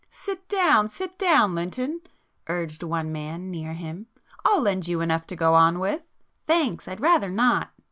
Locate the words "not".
7.29-7.69